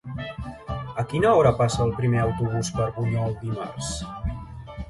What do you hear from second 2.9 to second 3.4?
Bunyol